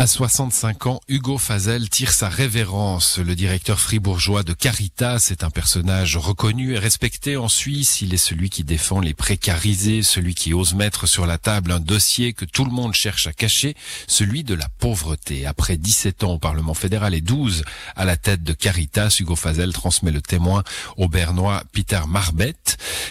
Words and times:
À 0.00 0.06
65 0.06 0.86
ans, 0.86 1.00
Hugo 1.08 1.36
Fazel 1.36 1.90
tire 1.90 2.12
sa 2.12 2.30
révérence. 2.30 3.18
Le 3.18 3.34
directeur 3.34 3.78
fribourgeois 3.78 4.42
de 4.42 4.54
Caritas 4.54 5.28
est 5.30 5.44
un 5.44 5.50
personnage 5.50 6.16
reconnu 6.16 6.72
et 6.72 6.78
respecté 6.78 7.36
en 7.36 7.48
Suisse. 7.48 8.00
Il 8.00 8.14
est 8.14 8.16
celui 8.16 8.48
qui 8.48 8.64
défend 8.64 9.00
les 9.00 9.12
précarisés, 9.12 10.02
celui 10.02 10.34
qui 10.34 10.54
ose 10.54 10.72
mettre 10.72 11.04
sur 11.04 11.26
la 11.26 11.36
table 11.36 11.70
un 11.70 11.80
dossier 11.80 12.32
que 12.32 12.46
tout 12.46 12.64
le 12.64 12.70
monde 12.70 12.94
cherche 12.94 13.26
à 13.26 13.34
cacher, 13.34 13.76
celui 14.06 14.42
de 14.42 14.54
la 14.54 14.70
pauvreté. 14.78 15.44
Après 15.44 15.76
17 15.76 16.24
ans 16.24 16.32
au 16.32 16.38
Parlement 16.38 16.72
fédéral 16.72 17.12
et 17.12 17.20
12 17.20 17.62
à 17.94 18.06
la 18.06 18.16
tête 18.16 18.42
de 18.42 18.54
Caritas, 18.54 19.14
Hugo 19.20 19.36
Fazel 19.36 19.74
transmet 19.74 20.12
le 20.12 20.22
témoin 20.22 20.64
au 20.96 21.08
Bernois 21.08 21.62
Peter 21.72 22.00
Marbet, 22.08 22.54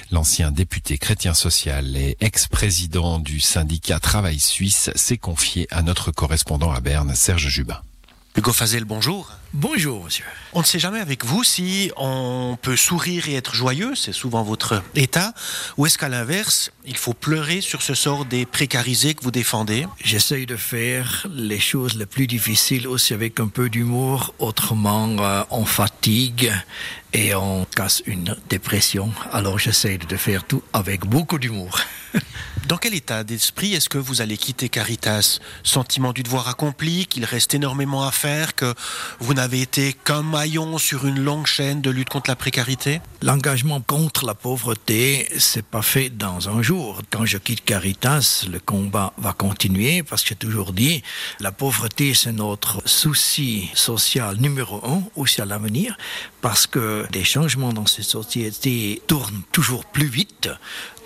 l'ancien 0.10 0.50
député 0.50 0.98
chrétien 0.98 1.36
social 1.36 1.96
et 1.96 2.18
ex-président 2.20 3.20
du 3.20 3.40
syndicat 3.42 4.00
Travail 4.00 4.40
Suisse, 4.40 4.90
s'est 4.96 5.20
confié 5.20 5.68
à 5.70 5.84
notre 5.84 6.10
correspondant 6.10 6.79
Berne, 6.82 7.14
Serge 7.16 7.48
Jubin. 7.48 7.82
Hugo 8.40 8.54
Fazel, 8.54 8.86
bonjour. 8.86 9.32
Bonjour, 9.54 10.04
monsieur. 10.06 10.24
On 10.54 10.60
ne 10.60 10.66
sait 10.66 10.80
jamais 10.80 11.00
avec 11.00 11.26
vous 11.26 11.44
si 11.44 11.92
on 11.98 12.58
peut 12.62 12.78
sourire 12.78 13.28
et 13.28 13.34
être 13.34 13.56
joyeux, 13.56 13.96
c'est 13.96 14.14
souvent 14.14 14.44
votre 14.44 14.84
état, 14.96 15.34
ou 15.76 15.88
est-ce 15.88 15.98
qu'à 15.98 16.08
l'inverse, 16.08 16.72
il 16.86 16.96
faut 16.96 17.14
pleurer 17.14 17.60
sur 17.60 17.82
ce 17.82 17.96
sort 17.96 18.26
des 18.26 18.46
précarisés 18.46 19.16
que 19.16 19.24
vous 19.24 19.32
défendez? 19.32 19.88
J'essaye 20.04 20.46
de 20.46 20.56
faire 20.56 21.28
les 21.34 21.60
choses 21.60 21.96
les 21.96 22.06
plus 22.06 22.28
difficiles 22.28 22.88
aussi 22.88 23.14
avec 23.14 23.40
un 23.40 23.48
peu 23.48 23.70
d'humour, 23.70 24.34
autrement 24.40 25.10
euh, 25.20 25.44
on 25.50 25.66
fatigue 25.66 26.54
et 27.14 27.34
on 27.36 27.66
casse 27.66 28.04
une 28.06 28.36
dépression. 28.50 29.12
Alors 29.32 29.60
j'essaye 29.60 29.98
de 29.98 30.18
faire 30.18 30.44
tout 30.44 30.64
avec 30.74 31.06
beaucoup 31.06 31.40
d'humour. 31.40 31.80
Dans 32.68 32.78
quel 32.78 32.94
état 32.94 33.24
d'esprit 33.24 33.74
est-ce 33.74 33.90
que 33.90 33.98
vous 33.98 34.22
allez 34.22 34.38
quitter 34.38 34.70
Caritas? 34.70 35.40
Sentiment 35.64 36.14
du 36.14 36.22
devoir 36.22 36.48
accompli, 36.50 37.08
qu'il 37.08 37.26
reste 37.26 37.56
énormément 37.56 38.04
à 38.06 38.12
faire, 38.12 38.54
que 38.54 38.76
vous 39.20 39.34
n'avez 39.34 39.62
été 39.62 39.94
qu'un 39.94 40.22
maillon 40.22 40.78
sur 40.78 41.08
une 41.08 41.20
longue 41.20 41.48
chaîne 41.48 41.82
de 41.82 41.90
lutte 41.90 42.10
contre 42.10 42.30
la 42.30 42.36
précarité? 42.36 43.02
L'engagement 43.24 43.82
contre 43.82 44.24
la 44.26 44.36
pauvreté, 44.36 45.28
c'est 45.40 45.66
pas 45.66 45.82
fait 45.82 46.10
dans 46.10 46.50
un 46.50 46.62
jour. 46.62 47.02
Quand 47.10 47.26
je 47.26 47.38
quitte 47.40 47.66
Caritas, 47.66 48.46
le 48.52 48.60
combat 48.60 49.14
va 49.18 49.34
continuer 49.34 50.04
parce 50.04 50.22
que 50.22 50.30
j'ai 50.30 50.36
toujours 50.36 50.74
dit, 50.74 51.02
la 51.40 51.52
pauvreté, 51.52 52.14
c'est 52.14 52.34
notre 52.34 52.88
souci 52.88 53.72
social 53.74 54.38
numéro 54.38 54.86
un 54.86 55.02
aussi 55.16 55.42
à 55.42 55.46
l'avenir 55.46 55.98
parce 56.42 56.68
que 56.68 56.99
des 57.12 57.24
changements 57.24 57.74
dans 57.74 57.86
ces 57.86 58.04
sociétés 58.04 59.02
tournent 59.08 59.42
toujours 59.52 59.86
plus 59.86 60.08
vite. 60.08 60.50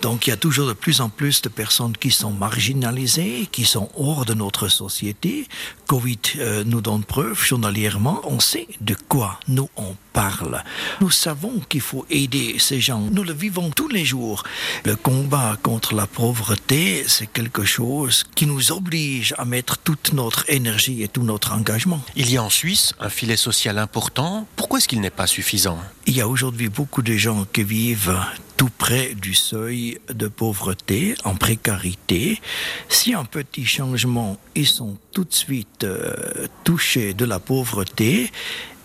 Donc 0.04 0.26
il 0.26 0.30
y 0.30 0.32
a 0.34 0.36
toujours 0.36 0.68
de 0.68 0.74
plus 0.74 1.00
en 1.00 1.08
plus 1.08 1.40
de 1.40 1.48
personnes 1.48 1.96
qui 1.96 2.10
sont 2.10 2.30
marginalisées, 2.30 3.48
qui 3.50 3.64
sont 3.64 3.88
hors 3.96 4.26
de 4.26 4.34
notre 4.34 4.68
société. 4.68 5.48
Covid 5.86 6.18
euh, 6.36 6.62
nous 6.66 6.82
donne 6.82 7.04
preuve 7.04 7.42
journalièrement. 7.42 8.20
On 8.24 8.38
sait 8.38 8.68
de 8.82 8.94
quoi 9.08 9.40
nous 9.48 9.70
on 9.76 9.96
parle. 10.12 10.62
Nous 11.00 11.10
savons 11.10 11.58
qu'il 11.70 11.80
faut 11.80 12.04
aider 12.10 12.56
ces 12.58 12.82
gens. 12.82 13.08
Nous 13.12 13.24
le 13.24 13.32
vivons 13.32 13.70
tous 13.70 13.88
les 13.88 14.04
jours. 14.04 14.42
Le 14.84 14.94
combat 14.94 15.56
contre 15.62 15.94
la 15.94 16.06
pauvreté, 16.06 17.04
c'est 17.06 17.32
quelque 17.32 17.64
chose 17.64 18.24
qui 18.34 18.46
nous 18.46 18.72
oblige 18.72 19.34
à 19.38 19.46
mettre 19.46 19.78
toute 19.78 20.12
notre 20.12 20.44
énergie 20.50 21.02
et 21.02 21.08
tout 21.08 21.22
notre 21.22 21.52
engagement. 21.52 22.02
Il 22.14 22.30
y 22.30 22.36
a 22.36 22.42
en 22.42 22.50
Suisse 22.50 22.92
un 23.00 23.08
filet 23.08 23.38
social 23.38 23.78
important. 23.78 24.46
Pourquoi 24.54 24.80
est-ce 24.80 24.88
qu'il 24.88 25.00
n'est 25.00 25.08
pas 25.08 25.26
suffisant? 25.26 25.78
Il 26.04 26.14
y 26.14 26.20
a 26.20 26.28
aujourd'hui 26.28 26.68
beaucoup 26.68 27.00
de 27.00 27.16
gens 27.16 27.46
qui 27.50 27.64
vivent 27.64 28.14
tout 28.56 28.70
près 28.76 29.14
du 29.14 29.34
seuil 29.34 29.98
de 30.12 30.28
pauvreté, 30.28 31.14
en 31.24 31.34
précarité. 31.34 32.40
Si 32.88 33.14
un 33.14 33.24
petit 33.24 33.66
changement, 33.66 34.38
ils 34.54 34.66
sont 34.66 34.96
tout 35.12 35.24
de 35.24 35.34
suite 35.34 35.84
euh, 35.84 36.46
touchés 36.64 37.14
de 37.14 37.24
la 37.24 37.40
pauvreté. 37.40 38.30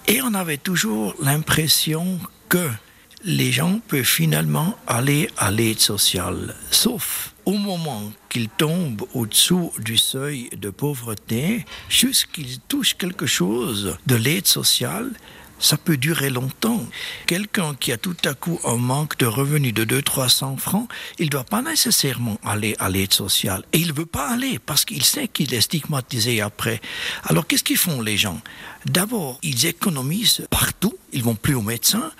Et 0.07 0.21
on 0.21 0.33
avait 0.33 0.57
toujours 0.57 1.15
l'impression 1.21 2.19
que 2.47 2.69
les 3.23 3.51
gens 3.51 3.79
peuvent 3.87 4.03
finalement 4.03 4.77
aller 4.87 5.29
à 5.37 5.51
l'aide 5.51 5.79
sociale. 5.79 6.55
Sauf 6.71 7.33
au 7.45 7.53
moment 7.53 8.11
qu'ils 8.29 8.49
tombent 8.49 9.05
au-dessous 9.13 9.71
du 9.79 9.97
seuil 9.97 10.49
de 10.55 10.69
pauvreté, 10.69 11.65
jusqu'ils 11.89 12.59
touchent 12.59 12.95
quelque 12.95 13.25
chose 13.25 13.97
de 14.05 14.15
l'aide 14.15 14.47
sociale, 14.47 15.11
ça 15.59 15.77
peut 15.77 15.97
durer 15.97 16.29
longtemps. 16.29 16.83
Quelqu'un 17.27 17.75
qui 17.75 17.91
a 17.91 17.97
tout 17.97 18.15
à 18.25 18.33
coup 18.33 18.59
un 18.65 18.77
manque 18.77 19.17
de 19.17 19.25
revenus 19.25 19.73
de 19.73 19.85
200-300 19.85 20.57
francs, 20.57 20.89
il 21.19 21.25
ne 21.25 21.31
doit 21.31 21.43
pas 21.43 21.61
nécessairement 21.61 22.39
aller 22.43 22.75
à 22.79 22.89
l'aide 22.89 23.13
sociale. 23.13 23.63
Et 23.73 23.79
il 23.79 23.89
ne 23.89 23.93
veut 23.93 24.05
pas 24.05 24.29
aller 24.29 24.59
parce 24.59 24.85
qu'il 24.85 25.03
sait 25.03 25.27
qu'il 25.27 25.53
est 25.53 25.61
stigmatisé 25.61 26.41
après. 26.41 26.81
Alors 27.23 27.45
qu'est-ce 27.45 27.63
qu'ils 27.63 27.77
font 27.77 28.01
les 28.01 28.17
gens? 28.17 28.41
D'abord, 28.85 29.39
ils 29.43 29.65
économisent 29.65 30.47
partout, 30.49 30.97
ils 31.11 31.23
vont 31.23 31.35
plus 31.35 31.55
au 31.55 31.61
médecin. 31.61 32.11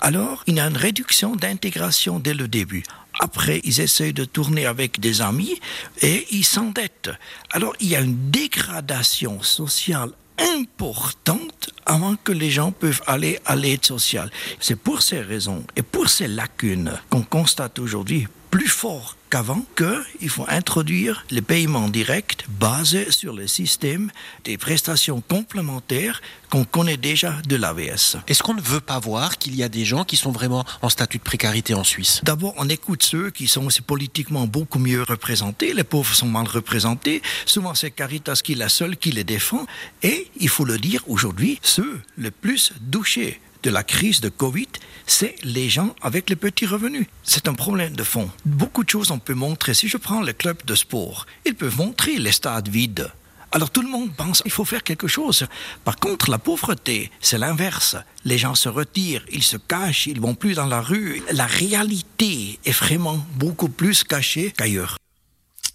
Alors, 0.00 0.42
il 0.46 0.56
y 0.56 0.60
a 0.60 0.66
une 0.66 0.76
réduction 0.76 1.36
d'intégration 1.36 2.18
dès 2.18 2.34
le 2.34 2.48
début. 2.48 2.82
Après, 3.20 3.60
ils 3.64 3.80
essayent 3.80 4.12
de 4.12 4.24
tourner 4.24 4.66
avec 4.66 5.00
des 5.00 5.22
amis 5.22 5.58
et 6.02 6.26
ils 6.30 6.44
s'endettent. 6.44 7.10
Alors, 7.50 7.74
il 7.80 7.88
y 7.88 7.96
a 7.96 8.00
une 8.00 8.30
dégradation 8.30 9.42
sociale 9.42 10.10
importante 10.38 11.47
avant 11.88 12.14
que 12.22 12.32
les 12.32 12.50
gens 12.50 12.70
peuvent 12.70 13.02
aller 13.06 13.40
à 13.44 13.56
l'aide 13.56 13.84
sociale. 13.84 14.30
C'est 14.60 14.78
pour 14.78 15.02
ces 15.02 15.20
raisons 15.20 15.64
et 15.74 15.82
pour 15.82 16.08
ces 16.08 16.28
lacunes 16.28 16.92
qu'on 17.10 17.22
constate 17.22 17.78
aujourd'hui 17.80 18.28
plus 18.50 18.68
fort 18.68 19.16
qu'avant 19.30 19.62
qu'il 19.76 20.30
faut 20.30 20.46
introduire 20.48 21.24
les 21.30 21.42
paiements 21.42 21.88
directs 21.88 22.46
basés 22.48 23.10
sur 23.10 23.34
le 23.34 23.46
système 23.46 24.10
des 24.44 24.56
prestations 24.56 25.20
complémentaires 25.20 26.22
qu'on 26.50 26.64
connaît 26.64 26.96
déjà 26.96 27.34
de 27.46 27.56
l'AVS. 27.56 28.16
Est-ce 28.26 28.42
qu'on 28.42 28.54
ne 28.54 28.60
veut 28.60 28.80
pas 28.80 28.98
voir 28.98 29.36
qu'il 29.36 29.54
y 29.54 29.62
a 29.62 29.68
des 29.68 29.84
gens 29.84 30.04
qui 30.04 30.16
sont 30.16 30.32
vraiment 30.32 30.64
en 30.80 30.88
statut 30.88 31.18
de 31.18 31.22
précarité 31.22 31.74
en 31.74 31.84
Suisse? 31.84 32.20
D'abord, 32.22 32.54
on 32.56 32.68
écoute 32.68 33.02
ceux 33.02 33.30
qui 33.30 33.48
sont 33.48 33.66
aussi 33.66 33.82
politiquement 33.82 34.46
beaucoup 34.46 34.78
mieux 34.78 35.02
représentés. 35.02 35.74
Les 35.74 35.84
pauvres 35.84 36.14
sont 36.14 36.28
mal 36.28 36.46
représentés. 36.46 37.22
Souvent, 37.44 37.74
c'est 37.74 37.90
Caritas 37.90 38.40
qui 38.42 38.52
est 38.52 38.56
la 38.56 38.70
seule 38.70 38.96
qui 38.96 39.12
les 39.12 39.24
défend. 39.24 39.66
Et, 40.02 40.30
il 40.40 40.48
faut 40.48 40.64
le 40.64 40.78
dire 40.78 41.02
aujourd'hui, 41.06 41.58
ceux 41.62 42.00
le 42.16 42.30
plus 42.30 42.72
touchés 42.90 43.40
de 43.62 43.70
la 43.70 43.82
crise 43.82 44.20
de 44.20 44.28
Covid, 44.28 44.68
c'est 45.06 45.34
les 45.42 45.68
gens 45.68 45.94
avec 46.02 46.30
les 46.30 46.36
petits 46.36 46.66
revenus. 46.66 47.06
C'est 47.22 47.48
un 47.48 47.54
problème 47.54 47.96
de 47.96 48.04
fond. 48.04 48.30
Beaucoup 48.44 48.84
de 48.84 48.90
choses 48.90 49.10
on 49.10 49.18
peut 49.18 49.34
montrer. 49.34 49.74
Si 49.74 49.88
je 49.88 49.96
prends 49.96 50.22
le 50.22 50.32
club 50.32 50.58
de 50.64 50.74
sport, 50.74 51.26
ils 51.44 51.54
peuvent 51.54 51.76
montrer 51.76 52.18
les 52.18 52.32
stades 52.32 52.68
vides. 52.68 53.10
Alors 53.50 53.70
tout 53.70 53.80
le 53.80 53.88
monde 53.88 54.14
pense 54.14 54.42
qu'il 54.42 54.50
faut 54.50 54.66
faire 54.66 54.82
quelque 54.82 55.08
chose. 55.08 55.46
Par 55.82 55.96
contre, 55.96 56.30
la 56.30 56.38
pauvreté, 56.38 57.10
c'est 57.20 57.38
l'inverse. 57.38 57.96
Les 58.26 58.36
gens 58.36 58.54
se 58.54 58.68
retirent, 58.68 59.24
ils 59.32 59.42
se 59.42 59.56
cachent, 59.56 60.06
ils 60.06 60.20
vont 60.20 60.34
plus 60.34 60.54
dans 60.54 60.66
la 60.66 60.82
rue. 60.82 61.22
La 61.32 61.46
réalité 61.46 62.58
est 62.66 62.72
vraiment 62.72 63.24
beaucoup 63.36 63.70
plus 63.70 64.04
cachée 64.04 64.52
qu'ailleurs. 64.54 64.97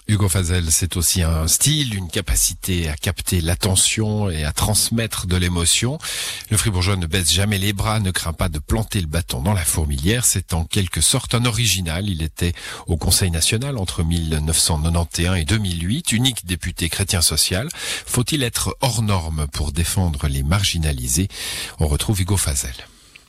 Hugo 0.07 0.27
Fazel, 0.27 0.69
c'est 0.69 0.97
aussi 0.97 1.23
un 1.23 1.47
style, 1.47 1.95
une 1.95 2.09
capacité 2.09 2.89
à 2.89 2.95
capter 2.95 3.39
l'attention 3.39 4.29
et 4.29 4.43
à 4.43 4.51
transmettre 4.51 5.27
de 5.27 5.37
l'émotion. 5.37 5.97
Le 6.49 6.57
fribourgeois 6.57 6.97
ne 6.97 7.05
baisse 7.05 7.31
jamais 7.31 7.57
les 7.57 7.71
bras, 7.71 8.01
ne 8.01 8.11
craint 8.11 8.33
pas 8.33 8.49
de 8.49 8.59
planter 8.59 8.99
le 8.99 9.07
bâton 9.07 9.41
dans 9.41 9.53
la 9.53 9.63
fourmilière. 9.63 10.25
C'est 10.25 10.53
en 10.53 10.65
quelque 10.65 10.99
sorte 10.99 11.35
un 11.35 11.45
original. 11.45 12.09
Il 12.09 12.21
était 12.21 12.51
au 12.85 12.97
Conseil 12.97 13.31
national 13.31 13.77
entre 13.77 14.03
1991 14.03 15.37
et 15.37 15.45
2008, 15.45 16.11
unique 16.11 16.45
député 16.45 16.89
chrétien 16.89 17.21
social. 17.21 17.69
Faut-il 17.73 18.43
être 18.43 18.75
hors 18.81 19.03
norme 19.03 19.47
pour 19.53 19.71
défendre 19.71 20.27
les 20.27 20.43
marginalisés? 20.43 21.29
On 21.79 21.87
retrouve 21.87 22.19
Hugo 22.19 22.35
Fazel. 22.35 22.75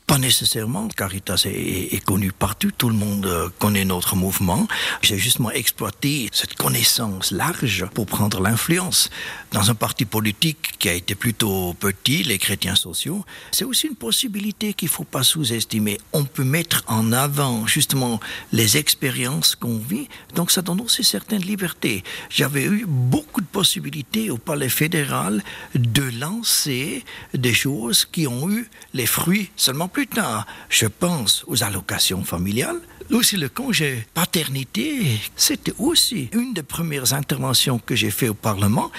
Pas 0.07 0.19
nécessairement. 0.19 0.89
Caritas 0.89 1.47
est, 1.47 1.95
est, 1.95 2.05
connu 2.05 2.31
partout. 2.31 2.71
Tout 2.77 2.91
le 2.91 2.95
monde 2.95 3.25
euh, 3.25 3.49
connaît 3.59 3.87
notre 3.87 4.17
mouvement. 4.17 4.69
J'ai 5.01 5.17
justement 5.17 5.51
exploité 5.51 6.29
cette 6.31 6.55
connaissance 6.55 7.31
large 7.31 7.87
pour 7.95 8.05
prendre 8.05 8.43
l'influence. 8.43 9.09
Dans 9.53 9.71
un 9.71 9.75
parti 9.75 10.05
politique 10.05 10.79
qui 10.79 10.91
a 10.91 10.93
été 10.93 11.15
plutôt 11.15 11.73
petit, 11.73 12.23
les 12.23 12.37
chrétiens 12.37 12.75
sociaux, 12.75 13.25
c'est 13.51 13.65
aussi 13.65 13.87
une 13.87 13.97
possibilité 13.97 14.75
qu'il 14.75 14.89
ne 14.89 14.93
faut 14.93 15.05
pas 15.05 15.23
sous-estimer. 15.23 15.99
On 16.13 16.25
peut 16.25 16.45
mettre 16.45 16.85
en 16.87 17.11
avant 17.13 17.67
justement 17.67 18.21
les 18.53 18.77
expériences 18.77 19.55
qu'on 19.55 19.79
vit. 19.79 20.09
Donc 20.35 20.51
ça 20.51 20.61
donne 20.61 20.83
aussi 20.83 21.03
certaines 21.03 21.43
libertés. 21.43 22.05
J'avais 22.29 22.65
eu 22.65 22.85
beaucoup 22.87 23.41
de 23.41 23.47
possibilités 23.47 24.29
au 24.29 24.37
palais 24.37 24.69
fédéral 24.69 25.43
de 25.75 26.03
lancer 26.21 27.05
des 27.33 27.55
choses 27.55 28.05
qui 28.05 28.27
ont 28.27 28.51
eu 28.51 28.69
les 28.93 29.07
fruits 29.07 29.51
seulement 29.57 29.89
plus 29.95 30.07
tard, 30.09 30.45
je 30.69 30.87
pense 30.87 31.45
aux 31.47 31.63
allocations 31.63 32.25
familiales. 32.25 32.81
Aussi, 33.13 33.37
le 33.37 33.49
congé 33.49 34.05
paternité, 34.13 35.21
c'était 35.37 35.75
aussi 35.79 36.29
une 36.33 36.53
des 36.53 36.65
premières 36.65 37.13
interventions 37.13 37.79
que 37.79 37.95
j'ai 37.95 38.11
fait 38.11 38.29
au 38.29 38.35
Parlement. 38.35 38.91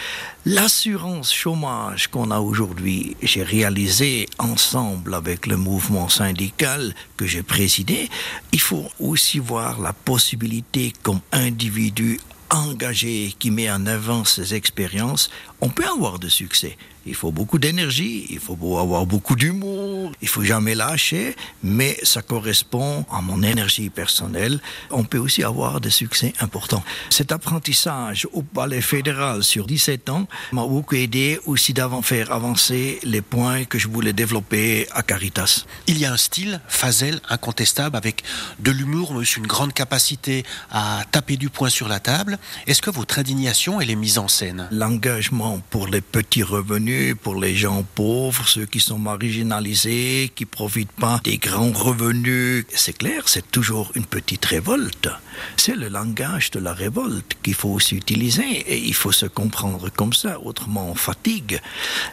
L'assurance 0.46 1.34
chômage 1.34 2.08
qu'on 2.08 2.32
a 2.32 2.40
aujourd'hui, 2.40 3.18
j'ai 3.22 3.44
réalisé 3.44 4.28
ensemble 4.40 5.16
avec 5.16 5.48
le 5.48 5.58
mouvement 5.58 6.08
syndical 6.08 6.96
que 7.18 7.28
j'ai 7.28 7.44
présidé. 7.44 8.10
Il 8.54 8.62
faut 8.62 8.88
aussi 9.00 9.40
voir 9.40 9.82
la 9.82 9.92
possibilité 9.92 10.94
comme 11.04 11.20
individu 11.34 12.22
engagé, 12.52 13.34
qui 13.38 13.52
met 13.52 13.70
en 13.70 13.86
avant 13.86 14.24
ses 14.24 14.54
expériences, 14.54 15.30
on 15.66 15.70
peut 15.70 15.88
avoir 15.88 16.20
de 16.20 16.30
succès. 16.30 16.78
Il 17.08 17.14
faut 17.14 17.32
beaucoup 17.32 17.60
d'énergie, 17.60 18.26
il 18.32 18.40
faut 18.40 18.78
avoir 18.80 19.06
beaucoup 19.06 19.36
d'humour, 19.36 20.12
il 20.22 20.28
faut 20.28 20.44
jamais 20.44 20.74
lâcher, 20.74 21.36
mais 21.64 21.98
ça 22.02 22.24
correspond 22.24 23.06
à 23.12 23.22
mon 23.22 23.44
énergie 23.44 23.92
personnelle. 23.92 24.60
On 24.90 25.04
peut 25.04 25.20
aussi 25.20 25.44
avoir 25.44 25.82
des 25.82 25.92
succès 25.92 26.34
importants. 26.40 26.84
Cet 27.12 27.32
apprentissage 27.32 28.28
au 28.34 28.42
palais 28.42 28.82
fédéral 28.82 29.44
sur 29.44 29.68
17 29.68 30.10
ans 30.10 30.28
m'a 30.52 30.66
beaucoup 30.66 30.96
aidé 30.96 31.40
aussi 31.46 31.74
d'avant 31.74 32.02
faire 32.02 32.32
avancer 32.32 33.00
les 33.04 33.22
points 33.22 33.66
que 33.66 33.78
je 33.78 33.88
voulais 33.88 34.14
développer 34.14 34.88
à 34.92 35.04
Caritas. 35.04 35.66
Il 35.86 36.00
y 36.00 36.06
a 36.06 36.14
un 36.14 36.18
style, 36.18 36.60
Fazel, 36.68 37.22
incontestable, 37.30 37.96
avec 37.96 38.24
de 38.60 38.72
l'humour, 38.72 39.14
mais 39.14 39.20
aussi 39.20 39.38
une 39.38 39.48
grande 39.48 39.74
capacité 39.74 40.44
à 40.72 41.04
taper 41.12 41.38
du 41.38 41.50
poing 41.50 41.70
sur 41.70 41.88
la 41.88 42.00
table. 42.00 42.40
Est-ce 42.66 42.82
que 42.82 42.90
votre 42.90 43.20
indignation, 43.20 43.80
elle 43.80 43.92
est 43.92 43.96
mise 43.96 44.18
en 44.18 44.28
scène? 44.28 44.68
L'engagement 44.72 45.55
pour 45.70 45.88
les 45.88 46.02
petits 46.02 46.44
revenus 46.44 47.16
pour 47.22 47.36
les 47.36 47.56
gens 47.56 47.84
pauvres, 47.96 48.48
ceux 48.48 48.66
qui 48.66 48.80
sont 48.80 48.98
marginalisés, 48.98 50.32
qui 50.36 50.46
profitent 50.46 50.92
pas 50.92 51.20
des 51.24 51.38
grands 51.38 51.72
revenus. 51.72 52.66
C'est 52.74 52.98
clair, 52.98 53.28
c'est 53.28 53.52
toujours 53.52 53.92
une 53.96 54.06
petite 54.06 54.46
révolte. 54.46 55.10
C'est 55.58 55.76
le 55.76 55.90
langage 55.90 56.52
de 56.52 56.60
la 56.60 56.74
révolte 56.74 57.36
qu'il 57.44 57.54
faut 57.54 57.70
aussi 57.70 57.96
utiliser 57.96 58.44
et 58.44 58.78
il 58.78 58.94
faut 58.94 59.12
se 59.12 59.26
comprendre 59.26 59.90
comme 59.90 60.14
ça, 60.14 60.40
autrement 60.40 60.90
on 60.90 60.96
fatigue. 60.96 61.60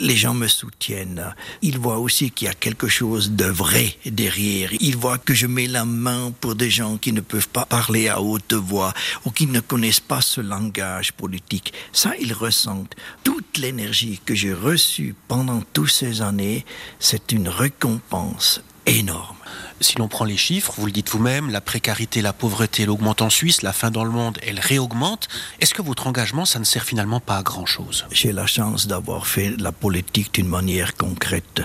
Les 0.00 0.17
gens 0.17 0.35
me 0.35 0.49
soutiennent. 0.49 1.35
Ils 1.62 1.79
voient 1.79 1.99
aussi 1.99 2.31
qu'il 2.31 2.49
y 2.49 2.50
a 2.50 2.55
quelque 2.55 2.88
chose 2.88 3.33
de 3.33 3.45
vrai 3.45 3.97
derrière. 4.05 4.71
Ils 4.81 4.97
voient 4.97 5.19
que 5.19 5.35
je 5.35 5.47
mets 5.47 5.69
la 5.69 5.85
main 5.85 6.33
pour 6.41 6.55
des 6.55 6.71
gens 6.71 6.97
qui 6.97 7.12
ne 7.12 7.21
peuvent 7.21 7.49
pas 7.49 7.67
parler 7.67 8.09
à 8.09 8.21
haute 8.21 8.55
voix 8.55 8.93
ou 9.25 9.31
qui 9.31 9.47
ne 9.47 9.61
connaissent 9.61 10.00
pas 10.00 10.21
ce 10.21 10.41
langage 10.41 11.12
politique. 11.12 11.73
Ça, 11.93 12.12
ils 12.21 12.33
ressentent. 12.33 12.95
Toute 13.25 13.59
l'énergie 13.59 14.21
que 14.25 14.35
j'ai 14.35 14.53
reçue 14.53 15.15
pendant 15.29 15.63
toutes 15.73 15.91
ces 15.91 16.23
années, 16.23 16.65
c'est 16.99 17.33
une 17.33 17.49
récompense 17.49 18.63
énorme. 18.87 19.37
Si 19.81 19.99
l'on 19.99 20.09
prend 20.09 20.25
les 20.25 20.37
chiffres, 20.37 20.75
vous 20.79 20.87
le 20.87 20.93
dites 20.93 21.11
vous-même, 21.11 21.51
la 21.51 21.61
précarité, 21.61 22.23
la 22.23 22.33
pauvreté, 22.33 22.85
elle 22.85 22.91
augmente 22.91 23.21
en 23.21 23.31
Suisse, 23.31 23.63
la 23.63 23.73
faim 23.73 23.91
dans 23.91 24.05
le 24.05 24.11
monde, 24.11 24.39
elle 24.43 24.61
réaugmente. 24.61 25.29
Est-ce 25.61 25.75
que 25.75 25.83
votre 25.83 26.07
engagement, 26.07 26.45
ça 26.45 26.59
ne 26.59 26.65
sert 26.65 26.85
finalement 26.85 27.21
pas 27.21 27.39
à 27.39 27.43
grand-chose? 27.43 28.07
J'ai 28.13 28.33
la 28.33 28.47
chance 28.47 28.87
d'avoir 28.87 29.27
fait 29.27 29.51
la 29.59 29.73
politique 29.73 30.35
d'une 30.35 30.49
manière 30.49 30.95
concrète. 30.95 31.63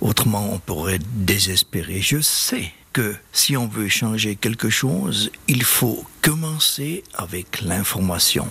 Autrement, 0.00 0.52
on 0.52 0.58
pourrait 0.58 0.98
désespérer. 1.14 2.00
Je 2.00 2.20
sais 2.20 2.72
que 2.92 3.14
si 3.32 3.56
on 3.56 3.68
veut 3.68 3.88
changer 3.88 4.34
quelque 4.34 4.68
chose, 4.68 5.30
il 5.46 5.62
faut 5.62 6.04
commencer 6.22 7.04
avec 7.14 7.60
l'information. 7.62 8.48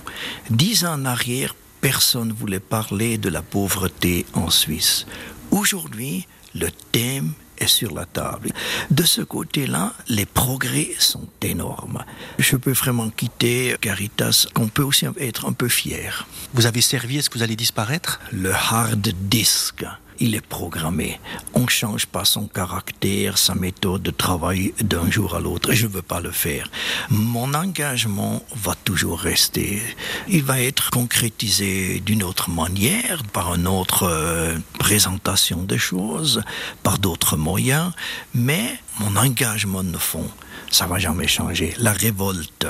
Dix 0.49 0.85
ans 0.85 0.93
en 0.93 1.05
arrière, 1.05 1.55
personne 1.81 2.29
ne 2.29 2.33
voulait 2.33 2.59
parler 2.59 3.17
de 3.17 3.29
la 3.29 3.41
pauvreté 3.41 4.25
en 4.33 4.49
Suisse. 4.49 5.05
Aujourd'hui, 5.51 6.27
le 6.55 6.69
thème 6.91 7.33
est 7.57 7.67
sur 7.67 7.93
la 7.93 8.05
table. 8.05 8.51
De 8.89 9.03
ce 9.03 9.21
côté-là, 9.21 9.93
les 10.07 10.25
progrès 10.25 10.91
sont 10.99 11.27
énormes. 11.41 12.03
Je 12.37 12.55
peux 12.55 12.71
vraiment 12.71 13.09
quitter 13.09 13.75
Caritas, 13.81 14.47
qu'on 14.53 14.67
peut 14.67 14.83
aussi 14.83 15.05
être 15.19 15.47
un 15.47 15.53
peu 15.53 15.67
fier. 15.67 16.27
Vous 16.53 16.65
avez 16.65 16.81
servi, 16.81 17.17
est-ce 17.17 17.29
que 17.29 17.37
vous 17.37 17.43
allez 17.43 17.55
disparaître? 17.55 18.19
Le 18.31 18.53
hard 18.53 19.09
disk 19.29 19.85
il 20.19 20.35
est 20.35 20.45
programmé. 20.45 21.19
On 21.53 21.61
ne 21.61 21.69
change 21.69 22.05
pas 22.05 22.25
son 22.25 22.47
caractère, 22.47 23.37
sa 23.37 23.55
méthode 23.55 24.03
de 24.03 24.11
travail 24.11 24.73
d'un 24.81 25.09
jour 25.09 25.35
à 25.35 25.39
l'autre. 25.39 25.73
Je 25.73 25.87
ne 25.87 25.91
veux 25.91 26.01
pas 26.01 26.19
le 26.19 26.31
faire. 26.31 26.69
Mon 27.09 27.53
engagement 27.53 28.43
va 28.55 28.75
toujours 28.75 29.19
rester. 29.19 29.81
Il 30.27 30.43
va 30.43 30.61
être 30.61 30.89
concrétisé 30.91 31.99
d'une 31.99 32.23
autre 32.23 32.49
manière, 32.49 33.23
par 33.33 33.55
une 33.55 33.67
autre 33.67 34.03
euh, 34.03 34.57
présentation 34.77 35.63
des 35.63 35.77
choses, 35.77 36.43
par 36.83 36.99
d'autres 36.99 37.37
moyens. 37.37 37.91
Mais 38.33 38.77
mon 38.99 39.15
engagement 39.15 39.83
de 39.83 39.97
fond, 39.97 40.29
ça 40.71 40.85
va 40.85 40.99
jamais 40.99 41.27
changer. 41.27 41.73
La 41.77 41.93
révolte, 41.93 42.67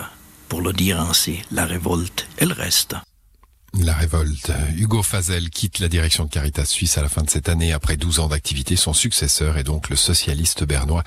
pour 0.47 0.61
le 0.61 0.73
dire 0.73 0.99
ainsi, 0.99 1.41
la 1.51 1.65
révolte, 1.65 2.27
elle 2.37 2.53
reste. 2.53 2.95
La 3.77 3.93
révolte. 3.93 4.51
Hugo 4.75 5.03
Fazel 5.03 5.49
quitte 5.49 5.79
la 5.79 5.87
direction 5.87 6.25
de 6.25 6.29
Caritas 6.29 6.65
Suisse 6.65 6.97
à 6.97 7.01
la 7.01 7.09
fin 7.09 7.21
de 7.21 7.29
cette 7.29 7.49
année 7.49 7.71
après 7.71 7.97
12 7.97 8.19
ans 8.19 8.27
d'activité. 8.27 8.75
Son 8.75 8.93
successeur 8.93 9.57
est 9.57 9.63
donc 9.63 9.89
le 9.89 9.95
socialiste 9.95 10.63
bernois 10.63 11.03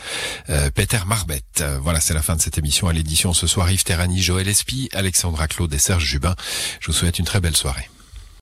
euh, 0.49 0.71
Peter 0.71 1.01
Marbet. 1.07 1.43
Voilà, 1.81 2.01
c'est 2.01 2.15
la 2.15 2.23
fin 2.23 2.37
de 2.37 2.41
cette 2.41 2.59
émission 2.59 2.89
à 2.89 2.93
l'édition 2.93 3.33
ce 3.33 3.47
soir. 3.47 3.71
Yves 3.71 3.85
Terrani, 3.85 4.23
Joël 4.23 4.49
Espy, 4.49 4.89
Alexandra 4.93 5.49
Claude 5.49 5.73
et 5.75 5.79
Serge 5.79 6.05
Jubin. 6.05 6.35
Je 6.81 6.87
vous 6.87 6.93
souhaite 6.93 7.19
une 7.19 7.25
très 7.25 7.41
belle 7.41 7.57
soirée. 7.57 7.89